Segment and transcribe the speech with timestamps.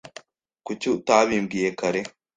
[0.65, 2.01] Kuki utabimbwiye kare?